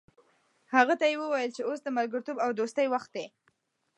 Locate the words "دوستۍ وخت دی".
2.59-3.25